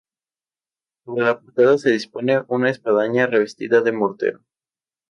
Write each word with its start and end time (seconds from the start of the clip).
Sobre 1.05 1.21
la 1.25 1.39
portada 1.39 1.77
se 1.77 1.91
dispone 1.91 2.41
una 2.47 2.71
espadaña 2.71 3.27
revestida 3.27 3.81
de 3.81 3.91
mortero. 3.91 4.41